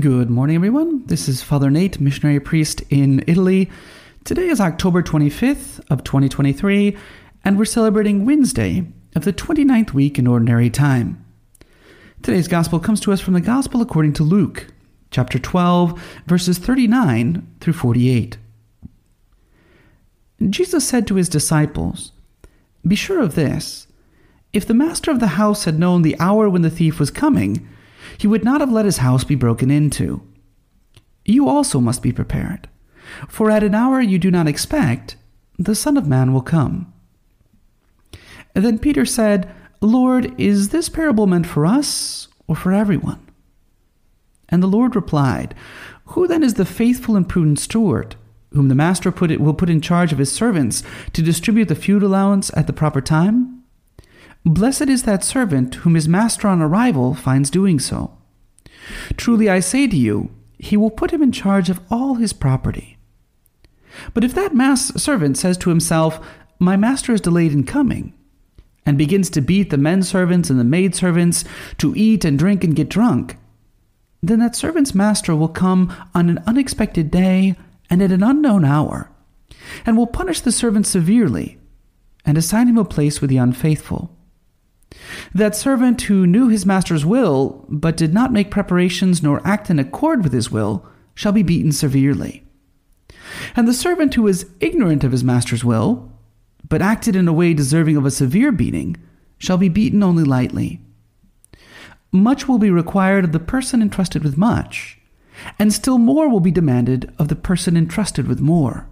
[0.00, 1.04] Good morning, everyone.
[1.08, 3.70] This is Father Nate, missionary priest in Italy.
[4.24, 6.96] Today is October 25th of 2023,
[7.44, 11.22] and we're celebrating Wednesday of the 29th week in Ordinary Time.
[12.22, 14.68] Today's Gospel comes to us from the Gospel according to Luke,
[15.10, 18.38] chapter 12, verses 39 through 48.
[20.48, 22.12] Jesus said to his disciples,
[22.86, 23.86] Be sure of this.
[24.54, 27.68] If the master of the house had known the hour when the thief was coming,
[28.18, 30.22] he would not have let his house be broken into.
[31.24, 32.68] You also must be prepared,
[33.28, 35.16] for at an hour you do not expect,
[35.58, 36.92] the Son of Man will come.
[38.54, 43.26] then Peter said, Lord, is this parable meant for us or for everyone?
[44.48, 45.54] And the Lord replied,
[46.06, 48.16] Who then is the faithful and prudent steward,
[48.52, 50.82] whom the master put it, will put in charge of his servants
[51.12, 53.59] to distribute the food allowance at the proper time?
[54.44, 58.16] Blessed is that servant whom his master on arrival finds doing so.
[59.16, 62.98] Truly I say to you, he will put him in charge of all his property.
[64.14, 66.24] But if that mass servant says to himself,
[66.58, 68.14] My master is delayed in coming,
[68.86, 71.44] and begins to beat the men servants and the maid servants,
[71.78, 73.36] to eat and drink and get drunk,
[74.22, 77.56] then that servant's master will come on an unexpected day
[77.88, 79.10] and at an unknown hour,
[79.84, 81.58] and will punish the servant severely,
[82.24, 84.16] and assign him a place with the unfaithful.
[85.34, 89.78] That servant who knew his master's will, but did not make preparations nor act in
[89.78, 92.44] accord with his will, shall be beaten severely.
[93.54, 96.10] And the servant who was ignorant of his master's will,
[96.68, 98.96] but acted in a way deserving of a severe beating,
[99.38, 100.80] shall be beaten only lightly.
[102.12, 104.98] Much will be required of the person entrusted with much,
[105.58, 108.88] and still more will be demanded of the person entrusted with more.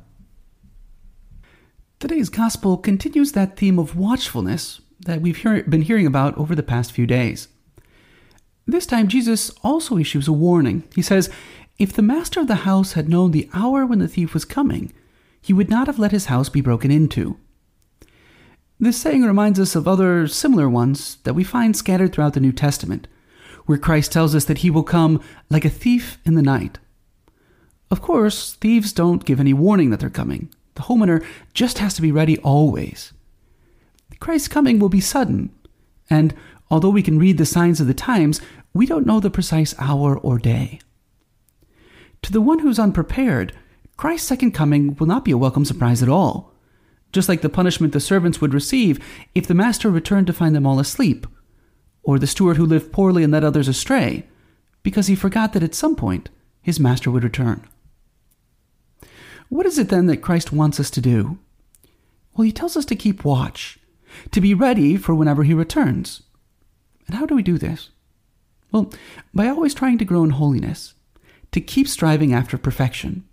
[1.99, 6.63] Today's Gospel continues that theme of watchfulness that we've hear, been hearing about over the
[6.63, 7.49] past few days.
[8.67, 10.85] This time, Jesus also issues a warning.
[10.95, 11.31] He says,
[11.79, 14.93] If the master of the house had known the hour when the thief was coming,
[15.41, 17.39] he would not have let his house be broken into.
[18.81, 22.53] This saying reminds us of other similar ones that we find scattered throughout the New
[22.53, 23.09] Testament,
[23.67, 25.21] where Christ tells us that he will come
[25.51, 26.79] like a thief in the night.
[27.91, 30.53] Of course, thieves don't give any warning that they're coming.
[30.75, 31.25] The homeowner
[31.55, 33.13] just has to be ready always.
[34.21, 35.51] Christ's coming will be sudden,
[36.11, 36.35] and
[36.71, 38.41] although we can read the signs of the times,
[38.75, 40.81] we don't know the precise hour or day.
[42.23, 43.53] To the one who's unprepared,
[43.97, 46.53] Christ's second coming will not be a welcome surprise at all,
[47.13, 49.03] just like the punishment the servants would receive
[49.35, 51.27] if the master returned to find them all asleep,
[52.03, 54.27] or the steward who lived poorly and led others astray,
[54.83, 56.29] because he forgot that at some point
[56.61, 57.67] his master would return.
[59.49, 61.39] What is it then that Christ wants us to do?
[62.35, 63.79] Well, he tells us to keep watch,
[64.31, 66.23] to be ready for whenever he returns.
[67.07, 67.91] And how do we do this?
[68.73, 68.93] Well,
[69.33, 70.95] by always trying to grow in holiness,
[71.53, 73.25] to keep striving after perfection.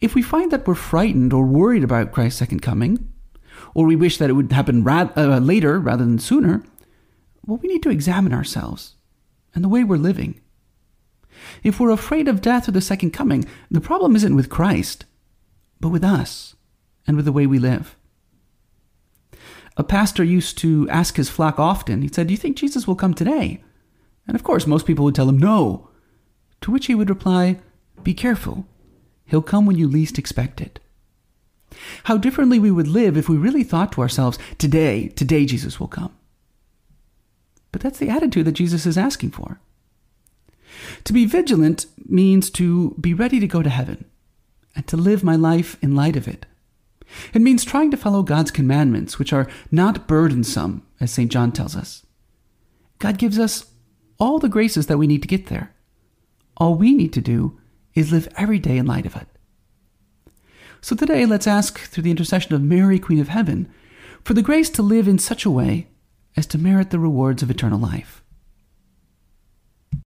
[0.00, 3.12] If we find that we're frightened or worried about Christ's second coming,
[3.74, 6.64] or we wish that it would happen ra- uh, later rather than sooner,
[7.46, 8.94] well, we need to examine ourselves
[9.54, 10.40] and the way we're living.
[11.62, 15.04] If we're afraid of death or the second coming, the problem isn't with Christ,
[15.80, 16.56] but with us
[17.06, 17.96] and with the way we live.
[19.76, 22.94] A pastor used to ask his flock often, he said, Do you think Jesus will
[22.94, 23.62] come today?
[24.26, 25.88] And of course, most people would tell him no.
[26.62, 27.58] To which he would reply,
[28.02, 28.66] Be careful.
[29.26, 30.80] He'll come when you least expect it.
[32.04, 35.88] How differently we would live if we really thought to ourselves, Today, today Jesus will
[35.88, 36.16] come.
[37.72, 39.60] But that's the attitude that Jesus is asking for.
[41.04, 44.04] To be vigilant means to be ready to go to heaven
[44.76, 46.46] and to live my life in light of it.
[47.32, 51.30] It means trying to follow God's commandments, which are not burdensome, as St.
[51.30, 52.04] John tells us.
[52.98, 53.66] God gives us
[54.18, 55.74] all the graces that we need to get there.
[56.56, 57.60] All we need to do
[57.94, 59.28] is live every day in light of it.
[60.80, 63.72] So today, let's ask, through the intercession of Mary, Queen of Heaven,
[64.22, 65.88] for the grace to live in such a way
[66.36, 68.23] as to merit the rewards of eternal life.